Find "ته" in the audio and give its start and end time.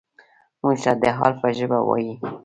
0.83-0.91